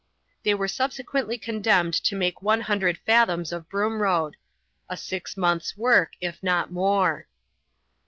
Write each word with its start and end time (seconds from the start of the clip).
They 0.41 0.55
were 0.55 0.67
subsequently 0.67 1.37
condemned 1.37 1.93
to 1.93 2.15
make 2.15 2.41
one 2.41 2.61
hundred 2.61 2.97
fathoms 3.05 3.51
of 3.51 3.69
Broom 3.69 4.01
Road— 4.01 4.35
a 4.89 4.97
six 4.97 5.37
months' 5.37 5.77
work, 5.77 6.13
if 6.19 6.41
not 6.41 6.71
more. 6.71 7.27